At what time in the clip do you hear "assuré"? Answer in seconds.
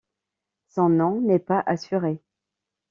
1.67-2.23